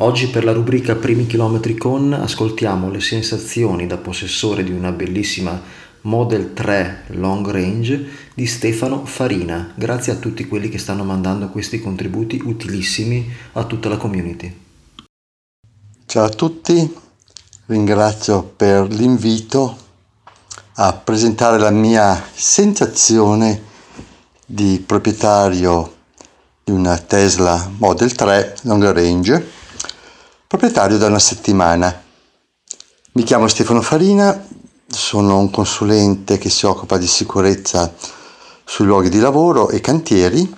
[0.00, 5.60] Oggi per la rubrica Primi chilometri con ascoltiamo le sensazioni da possessore di una bellissima
[6.02, 9.72] Model 3 Long Range di Stefano Farina.
[9.74, 14.56] Grazie a tutti quelli che stanno mandando questi contributi utilissimi a tutta la community.
[16.06, 16.96] Ciao a tutti,
[17.66, 19.76] ringrazio per l'invito
[20.74, 23.62] a presentare la mia sensazione
[24.46, 25.92] di proprietario
[26.62, 29.56] di una Tesla Model 3 Long Range
[30.48, 31.94] proprietario da una settimana.
[33.12, 34.46] Mi chiamo Stefano Farina,
[34.86, 37.92] sono un consulente che si occupa di sicurezza
[38.64, 40.56] sui luoghi di lavoro e cantieri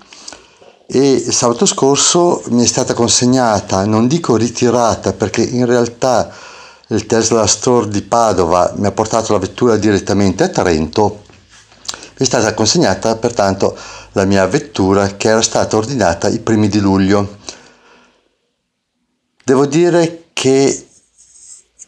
[0.86, 6.33] e sabato scorso mi è stata consegnata, non dico ritirata perché in realtà
[6.86, 11.22] il Tesla Store di Padova mi ha portato la vettura direttamente a Trento,
[11.91, 13.77] mi è stata consegnata pertanto
[14.12, 17.38] la mia vettura che era stata ordinata i primi di luglio
[19.50, 20.86] Devo dire che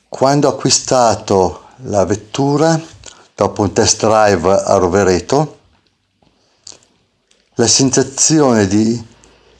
[0.08, 2.76] quando ho acquistato la vettura,
[3.36, 5.58] dopo un test drive a Rovereto,
[7.54, 9.00] la sensazione di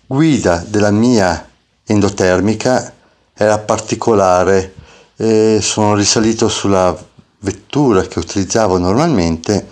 [0.04, 1.48] guida della mia
[1.84, 2.92] endotermica
[3.34, 4.74] era particolare.
[5.14, 6.92] E sono risalito sulla
[7.38, 9.68] vettura che utilizzavo normalmente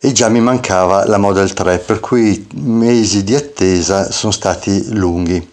[0.00, 5.48] e già mi mancava la Model 3, per cui mesi di attesa sono stati lunghi.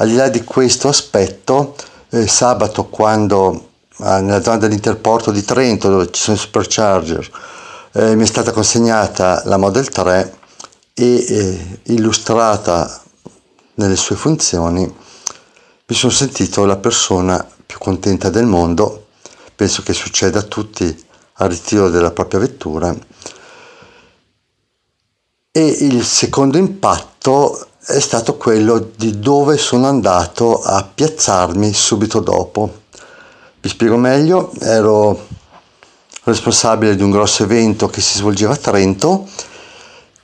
[0.00, 1.76] Al di là di questo aspetto,
[2.08, 7.30] eh, sabato quando eh, nella zona dell'interporto di Trento dove ci sono i supercharger
[7.92, 10.38] eh, mi è stata consegnata la Model 3
[10.94, 13.02] e eh, illustrata
[13.74, 19.06] nelle sue funzioni mi sono sentito la persona più contenta del mondo.
[19.56, 22.94] Penso che succeda a tutti al ritiro della propria vettura.
[25.50, 32.78] E il secondo impatto è stato quello di dove sono andato a piazzarmi subito dopo.
[33.60, 35.26] Vi spiego meglio, ero
[36.24, 39.26] responsabile di un grosso evento che si svolgeva a Trento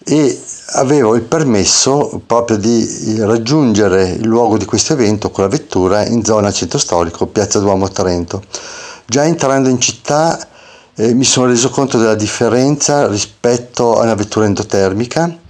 [0.05, 0.41] e
[0.75, 6.23] avevo il permesso proprio di raggiungere il luogo di questo evento con la vettura in
[6.25, 8.43] zona centro storico, Piazza Duomo Trento.
[9.07, 10.39] Già entrando in città
[10.95, 15.45] eh, mi sono reso conto della differenza rispetto a una vettura endotermica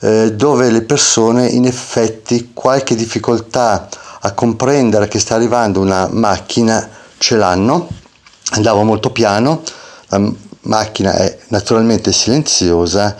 [0.00, 3.88] eh, dove le persone in effetti qualche difficoltà
[4.20, 6.88] a comprendere che sta arrivando una macchina
[7.18, 7.88] ce l'hanno.
[8.50, 9.62] Andavo molto piano,
[10.08, 10.32] la
[10.62, 13.16] macchina è naturalmente silenziosa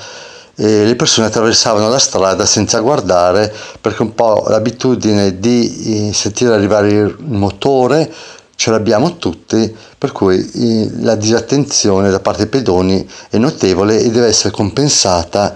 [0.54, 6.52] e le persone attraversavano la strada senza guardare perché un po' l'abitudine di eh, sentire
[6.52, 8.12] arrivare il motore
[8.56, 14.10] ce l'abbiamo tutti, per cui eh, la disattenzione da parte dei pedoni è notevole e
[14.10, 15.54] deve essere compensata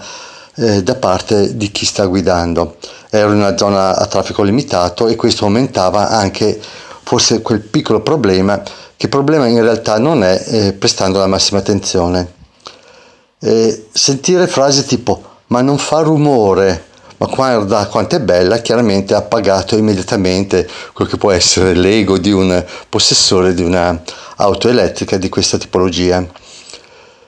[0.55, 2.77] eh, da parte di chi sta guidando.
[3.11, 6.59] In una zona a traffico limitato e questo aumentava anche
[7.03, 8.61] forse quel piccolo problema,
[8.95, 12.41] che problema in realtà non è eh, prestando la massima attenzione.
[13.39, 16.85] Eh, sentire frasi tipo ma non fa rumore,
[17.17, 22.31] ma guarda quanto è bella, chiaramente ha pagato immediatamente quello che può essere l'ego di
[22.31, 24.01] un possessore di una
[24.37, 26.25] auto elettrica di questa tipologia.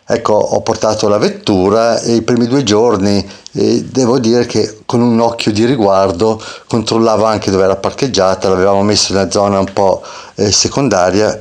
[0.08, 5.02] Ecco, ho portato la vettura e i primi due giorni eh, devo dire che con
[5.02, 9.74] un occhio di riguardo controllavo anche dove era parcheggiata, l'avevamo messa in una zona un
[9.74, 10.04] po'
[10.36, 11.36] eh, secondaria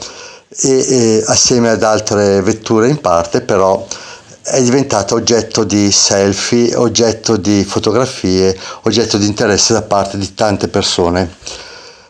[0.48, 3.86] e eh, assieme ad altre vetture in parte però
[4.41, 10.69] è diventata oggetto di selfie, oggetto di fotografie, oggetto di interesse da parte di tante
[10.69, 11.36] persone.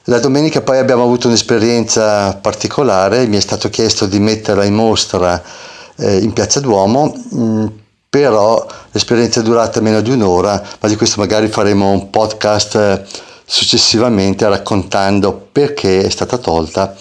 [0.04, 5.42] La domenica poi abbiamo avuto un'esperienza particolare, mi è stato chiesto di metterla in mostra
[5.96, 7.66] eh, in Piazza Duomo, mh, mm,
[8.08, 13.04] però l'esperienza è durata meno di un'ora, ma di questo magari faremo un podcast eh,
[13.44, 16.94] successivamente raccontando perché è stata tolta.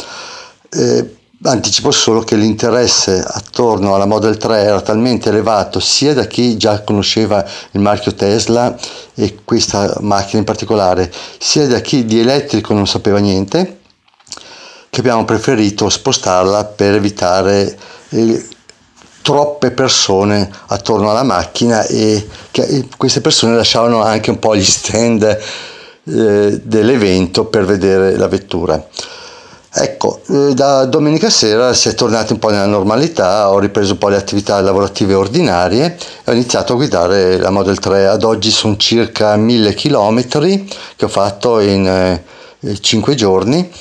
[0.69, 6.57] Eh, anticipo solo che l'interesse attorno alla Model 3 era talmente elevato sia da chi
[6.57, 8.75] già conosceva il marchio Tesla
[9.13, 13.79] e questa macchina in particolare, sia da chi di elettrico non sapeva niente,
[14.89, 17.77] che abbiamo preferito spostarla per evitare
[19.23, 25.23] troppe persone attorno alla macchina e, che, queste persone lasciavano anche un po' gli stand
[25.23, 28.85] eh, dell'evento per vedere la vettura.
[29.75, 33.97] Ecco, eh, da domenica sera si è tornati un po' nella normalità, ho ripreso un
[33.97, 38.07] po' le attività lavorative ordinarie e ho iniziato a guidare la Model 3.
[38.07, 43.71] Ad oggi sono circa 1000 km che ho fatto in eh, 5 giorni.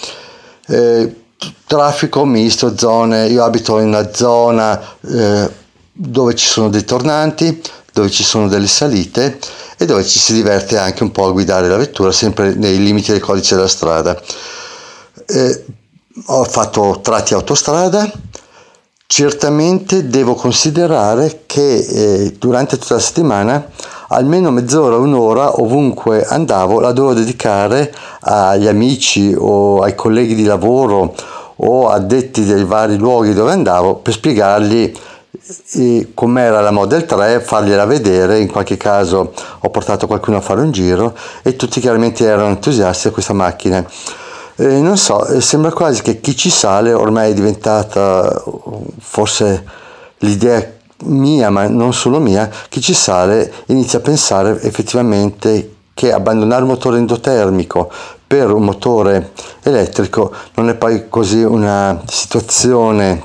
[0.68, 1.21] Eh,
[1.66, 5.50] traffico misto, zone, io abito in una zona eh,
[5.92, 7.60] dove ci sono dei tornanti,
[7.92, 9.38] dove ci sono delle salite
[9.76, 13.10] e dove ci si diverte anche un po' a guidare la vettura sempre nei limiti
[13.10, 14.20] del codice della strada.
[15.26, 15.64] Eh,
[16.26, 18.10] ho fatto tratti autostrada,
[19.06, 23.70] certamente devo considerare che eh, durante tutta la settimana
[24.12, 31.14] almeno mezz'ora, un'ora ovunque andavo la dovevo dedicare agli amici o ai colleghi di lavoro
[31.56, 34.92] o addetti dei vari luoghi dove andavo per spiegargli
[35.74, 40.60] eh, com'era la Model 3, fargliela vedere, in qualche caso ho portato qualcuno a fare
[40.60, 43.84] un giro e tutti chiaramente erano entusiasti di questa macchina.
[44.56, 48.44] Eh, non so, eh, sembra quasi che chi ci sale ormai è diventata
[48.98, 49.64] forse
[50.18, 56.62] l'idea mia, ma non solo mia, chi ci sale inizia a pensare effettivamente che abbandonare
[56.62, 57.90] il motore endotermico
[58.26, 59.32] per un motore
[59.62, 63.20] elettrico non è poi così una situazione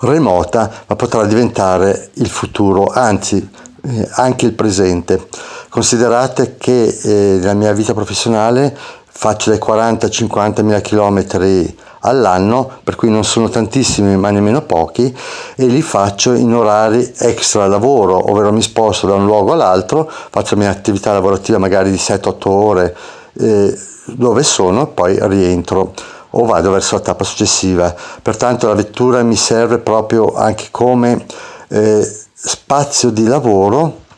[0.00, 3.46] remota, ma potrà diventare il futuro, anzi
[3.82, 5.28] eh, anche il presente.
[5.68, 13.10] Considerate che eh, nella mia vita professionale faccio dai 40-50 mila chilometri all'anno, per cui
[13.10, 15.14] non sono tantissimi ma nemmeno pochi,
[15.56, 20.54] e li faccio in orari extra lavoro, ovvero mi sposto da un luogo all'altro, faccio
[20.54, 22.96] la mia attività lavorativa magari di 7-8 ore
[23.34, 25.94] eh, dove sono e poi rientro
[26.30, 27.94] o vado verso la tappa successiva.
[28.22, 31.24] Pertanto la vettura mi serve proprio anche come
[31.68, 34.08] eh, spazio di lavoro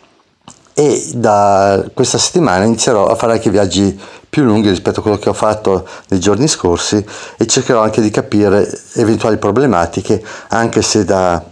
[0.74, 3.98] e da questa settimana inizierò a fare anche viaggi
[4.32, 7.04] più lunghi rispetto a quello che ho fatto nei giorni scorsi
[7.36, 11.44] e cercherò anche di capire eventuali problematiche anche se da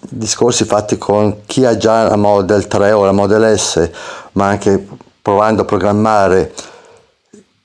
[0.00, 3.90] discorsi fatti con chi ha già la Model 3 o la Model S
[4.32, 4.82] ma anche
[5.20, 6.54] provando a programmare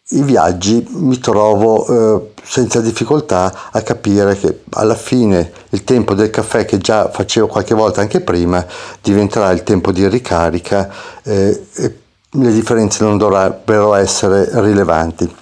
[0.10, 6.30] i viaggi mi trovo eh, senza difficoltà a capire che alla fine il tempo del
[6.30, 8.66] caffè che già facevo qualche volta anche prima
[9.02, 10.92] diventerà il tempo di ricarica
[11.24, 11.96] eh, e
[12.32, 15.36] le differenze non dovrebbero essere rilevanti.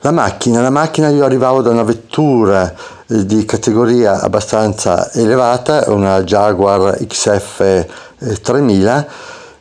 [0.00, 2.72] La macchina, la macchina io arrivavo da una vettura
[3.06, 7.86] eh, di categoria abbastanza elevata, una Jaguar XF
[8.42, 9.06] 3000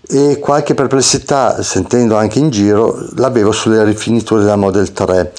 [0.10, 5.34] e qualche perplessità, sentendo anche in giro, l'avevo sulle rifiniture della Model 3.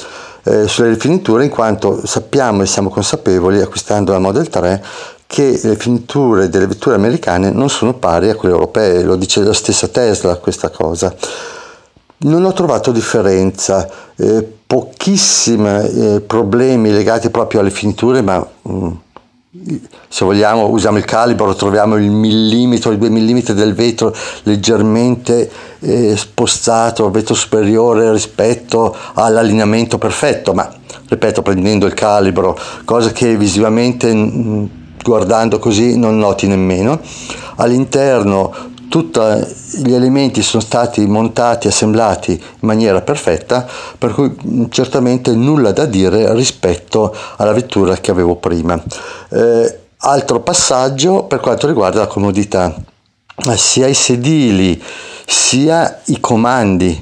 [0.45, 4.83] Eh, sulle rifiniture in quanto sappiamo e siamo consapevoli, acquistando la Model 3,
[5.29, 9.53] che le finiture delle vetture americane non sono pari a quelle europee, lo dice la
[9.53, 11.15] stessa Tesla questa cosa.
[12.21, 19.77] Non ho trovato differenza, eh, pochissimi eh, problemi legati proprio alle finiture, ma mh, mm,
[20.09, 24.15] se vogliamo usiamo il calibro, troviamo il millimetro, i due millimetri del vetro
[24.45, 30.73] leggermente eh, spostato al vetro superiore rispetto all'allineamento perfetto, ma
[31.07, 34.67] ripeto prendendo il calibro, cosa che visivamente mm,
[35.03, 37.01] guardando così non noti nemmeno.
[37.57, 39.21] All'interno tutti
[39.83, 43.67] gli elementi sono stati montati, assemblati in maniera perfetta,
[43.99, 44.35] per cui
[44.71, 48.83] certamente nulla da dire rispetto alla vettura che avevo prima.
[49.31, 52.75] Eh, altro passaggio per quanto riguarda la comodità,
[53.57, 54.83] sia i sedili
[55.31, 56.99] sia i comandi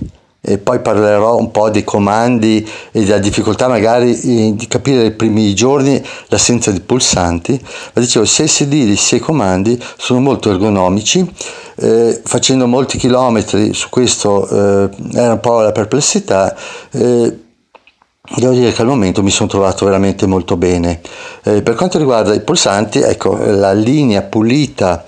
[0.48, 5.52] e poi parlerò un po' dei comandi e della difficoltà magari di capire nei primi
[5.54, 7.60] giorni l'assenza di pulsanti,
[7.92, 11.28] ma dicevo sia i sedili sia i comandi sono molto ergonomici,
[11.78, 16.56] eh, facendo molti chilometri su questo eh, era un po' la perplessità.
[16.92, 17.40] Eh,
[18.34, 21.00] Devo dire che al momento mi sono trovato veramente molto bene.
[21.44, 25.04] Eh, per quanto riguarda i pulsanti, ecco, la linea pulita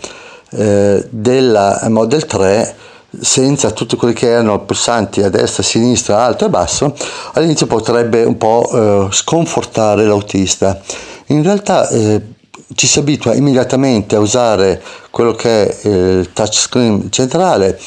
[0.51, 2.77] eh, della Model 3
[3.21, 6.95] senza tutti quelli che erano pulsanti a destra, a sinistra, alto e basso,
[7.33, 10.81] all'inizio potrebbe un po' eh, sconfortare l'autista.
[11.27, 12.23] In realtà eh,
[12.75, 17.81] ci si abitua immediatamente a usare quello che è eh, il touchscreen centrale,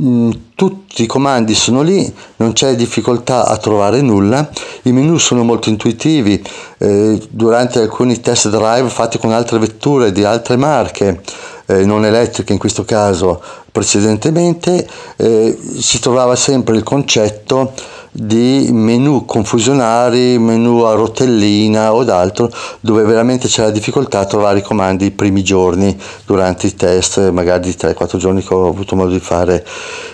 [0.00, 4.48] mm, tutti i comandi sono lì, non c'è difficoltà a trovare nulla,
[4.82, 6.42] i menu sono molto intuitivi,
[6.78, 11.22] eh, durante alcuni test drive fatti con altre vetture di altre marche,
[11.66, 13.40] eh, non elettriche in questo caso
[13.74, 17.72] precedentemente, eh, si trovava sempre il concetto
[18.12, 24.60] di menu confusionari, menu a rotellina o d'altro, dove veramente c'è la difficoltà a trovare
[24.60, 28.94] i comandi i primi giorni durante i test, magari di 3-4 giorni che ho avuto
[28.94, 29.66] modo di fare.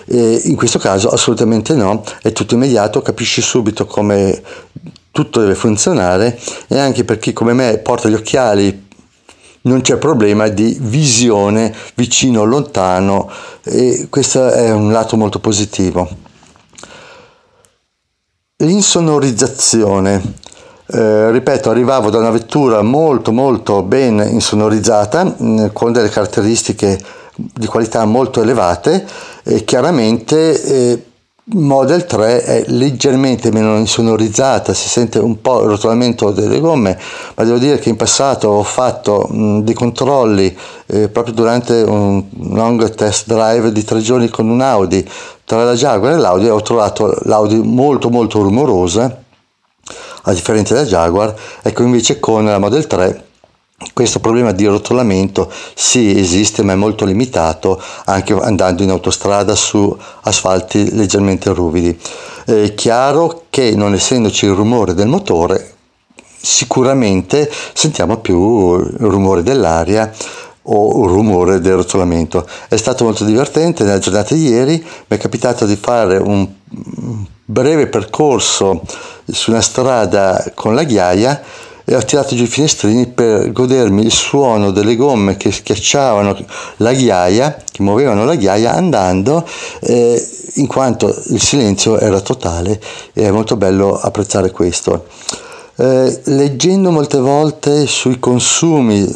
[0.05, 4.41] E in questo caso assolutamente no, è tutto immediato, capisci subito come
[5.11, 8.89] tutto deve funzionare e anche per chi come me porta gli occhiali
[9.63, 13.29] non c'è problema di visione vicino lontano
[13.63, 16.09] e questo è un lato molto positivo.
[18.57, 20.39] L'insonorizzazione.
[20.93, 26.99] Eh, ripeto, arrivavo da una vettura molto molto ben insonorizzata, mm, con delle caratteristiche
[27.35, 29.05] di qualità molto elevate
[29.43, 31.10] e chiaramente eh,
[31.43, 36.99] Model 3 è leggermente meno insonorizzata, si sente un po' il rotolamento delle gomme,
[37.35, 40.55] ma devo dire che in passato ho fatto mh, dei controlli
[40.85, 45.03] eh, proprio durante un long test drive di tre giorni con un Audi.
[45.43, 49.23] Tra la Jaguar e l'Audi ho trovato l'Audi molto molto rumorosa,
[50.21, 51.33] a differenza della Jaguar,
[51.63, 53.25] ecco invece con la Model 3
[53.93, 59.95] questo problema di rotolamento sì esiste ma è molto limitato anche andando in autostrada su
[60.21, 61.97] asfalti leggermente ruvidi.
[62.45, 65.71] È chiaro che non essendoci il rumore del motore
[66.41, 70.11] sicuramente sentiamo più il rumore dell'aria
[70.63, 72.47] o il rumore del rotolamento.
[72.67, 76.47] È stato molto divertente nella giornata di ieri, mi è capitato di fare un
[77.45, 78.81] breve percorso
[79.25, 81.41] su una strada con la ghiaia
[81.85, 86.37] e ho tirato giù i finestrini per godermi il suono delle gomme che schiacciavano
[86.77, 89.47] la ghiaia, che muovevano la ghiaia andando,
[89.81, 92.79] eh, in quanto il silenzio era totale
[93.13, 95.05] e è molto bello apprezzare questo.
[95.81, 99.07] Eh, leggendo molte volte sui consumi,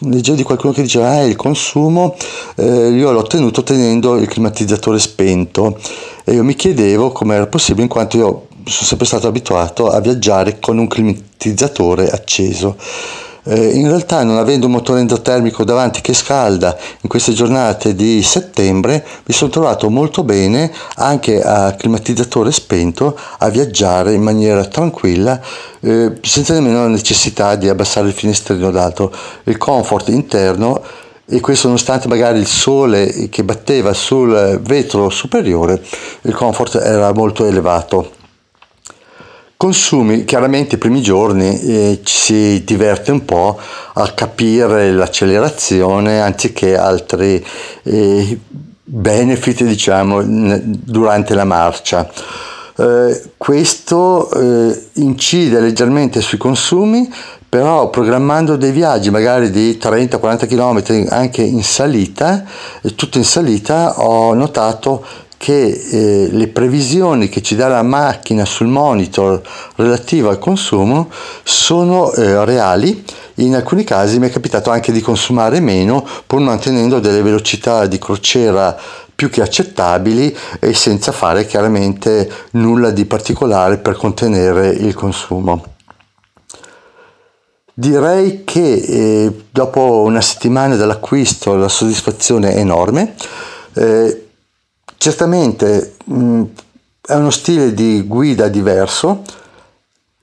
[0.00, 2.16] leggevo di qualcuno che diceva ah, il consumo,
[2.56, 5.78] eh, io l'ho ottenuto tenendo il climatizzatore spento
[6.24, 10.00] e io mi chiedevo come era possibile in quanto io sono sempre stato abituato a
[10.00, 12.76] viaggiare con un climatizzatore acceso.
[13.44, 18.22] Eh, in realtà non avendo un motore endotermico davanti che scalda in queste giornate di
[18.22, 25.40] settembre mi sono trovato molto bene anche a climatizzatore spento a viaggiare in maniera tranquilla
[25.80, 29.10] eh, senza nemmeno la necessità di abbassare il finestrino d'alto.
[29.44, 30.80] Il comfort interno
[31.26, 35.82] e questo nonostante magari il sole che batteva sul vetro superiore
[36.22, 38.21] il comfort era molto elevato.
[39.62, 43.56] Consumi, chiaramente i primi giorni eh, ci si diverte un po'
[43.92, 47.46] a capire l'accelerazione anziché altri
[47.84, 48.40] eh,
[48.82, 52.10] benefit diciamo durante la marcia.
[52.76, 57.08] Eh, questo eh, incide leggermente sui consumi,
[57.48, 62.42] però programmando dei viaggi magari di 30-40 km anche in salita,
[62.96, 65.04] tutto in salita, ho notato
[65.42, 69.42] che eh, le previsioni che ci dà la macchina sul monitor
[69.74, 71.10] relativa al consumo
[71.42, 73.04] sono eh, reali.
[73.36, 77.98] In alcuni casi mi è capitato anche di consumare meno pur mantenendo delle velocità di
[77.98, 78.78] crociera
[79.12, 85.64] più che accettabili e senza fare chiaramente nulla di particolare per contenere il consumo.
[87.74, 93.14] Direi che eh, dopo una settimana dall'acquisto la soddisfazione è enorme.
[93.74, 94.21] Eh,
[95.02, 96.42] Certamente mh, mm,
[97.04, 99.24] è uno stile di guida diverso.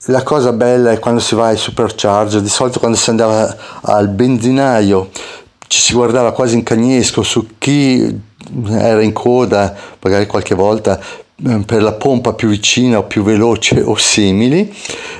[0.05, 4.07] La cosa bella è quando si va ai supercharger, di solito quando si andava al
[4.07, 5.09] benzinaio
[5.67, 8.21] ci si guardava quasi in cagnesco su chi
[8.69, 10.97] era in coda, magari qualche volta
[11.65, 14.73] per la pompa più vicina o più veloce o simili.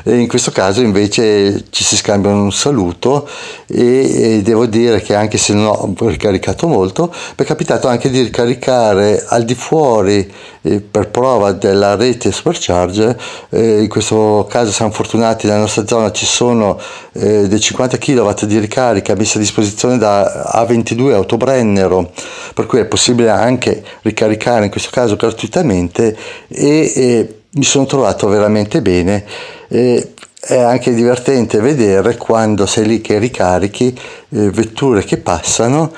[0.04, 3.28] E in questo caso invece ci si scambia un saluto
[3.68, 8.10] e, e, devo dire che anche se non ho ricaricato molto mi è capitato anche
[8.10, 13.18] di ricaricare al di fuori eh, per prova della rete Supercharge
[13.50, 16.80] eh, in questo caso siamo fortunati nella nostra zona ci sono
[17.14, 22.12] eh, dei 50 kW di ricarica messi a disposizione da A22 Autobrennero
[22.56, 26.09] per cui è possibile anche ricaricare in questo caso gratuitamente
[26.48, 29.26] e, e mi sono trovato veramente bene.
[29.68, 33.88] E, è anche divertente vedere quando sei lì che ricarichi
[34.30, 35.92] eh, vetture che passano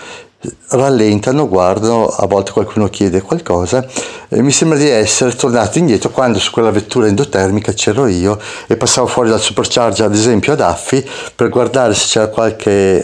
[0.69, 3.85] rallentano, guardano, a volte qualcuno chiede qualcosa.
[4.27, 8.77] E mi sembra di essere tornato indietro quando su quella vettura endotermica c'ero io e
[8.77, 13.03] passavo fuori dal supercharger, ad esempio ad Affi, per guardare se c'era qualche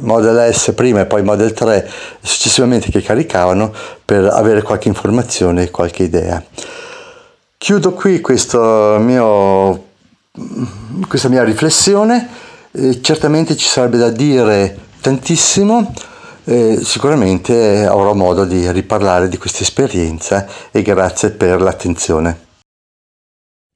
[0.00, 1.90] Model S prima e poi Model 3
[2.20, 3.72] successivamente che caricavano
[4.04, 6.42] per avere qualche informazione e qualche idea.
[7.58, 8.20] Chiudo qui
[9.00, 9.84] mio,
[11.08, 12.28] questa mia riflessione,
[12.72, 15.92] eh, certamente ci sarebbe da dire tantissimo
[16.46, 22.44] eh, sicuramente avrò modo di riparlare di questa esperienza e grazie per l'attenzione.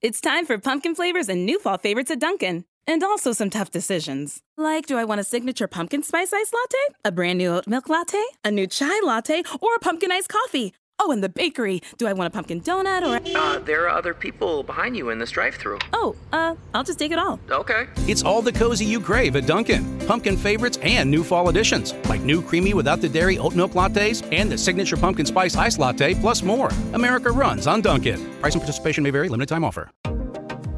[0.03, 2.65] It's time for pumpkin flavors and new fall favorites at Dunkin'.
[2.87, 4.41] And also some tough decisions.
[4.57, 6.95] Like, do I want a signature pumpkin spice ice latte?
[7.05, 8.23] A brand new oat milk latte?
[8.43, 9.43] A new chai latte?
[9.61, 10.73] Or a pumpkin iced coffee?
[11.03, 11.81] Oh, and the bakery.
[11.97, 13.35] Do I want a pumpkin donut or a...
[13.35, 15.79] Uh, there are other people behind you in this drive-through.
[15.95, 17.41] Oh, uh, I'll just take it all.
[17.51, 17.87] Okay.
[18.07, 19.99] It's all the cozy you crave at Dunkin'.
[20.07, 24.23] Pumpkin favorites and new fall additions, like new creamy without the dairy oat milk lattes
[24.31, 26.71] and the signature pumpkin spice ice latte, plus more.
[26.93, 28.21] America runs on Dunkin'.
[28.41, 29.31] Price and participation may vary.
[29.31, 29.91] Limited time offer.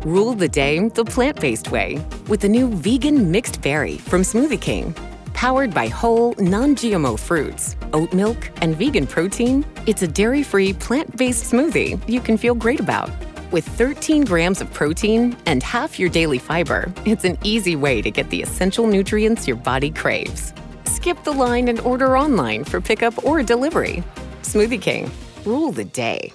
[0.04, 4.60] Rule the day the plant based way with the new vegan mixed berry from Smoothie
[4.60, 4.94] King.
[5.32, 10.72] Powered by whole, non GMO fruits, oat milk, and vegan protein, it's a dairy free,
[10.72, 13.10] plant based smoothie you can feel great about.
[13.50, 18.10] With 13 grams of protein and half your daily fiber, it's an easy way to
[18.10, 20.54] get the essential nutrients your body craves.
[20.84, 24.02] Skip the line and order online for pickup or delivery.
[24.42, 25.10] Smoothie King,
[25.44, 26.32] rule the day.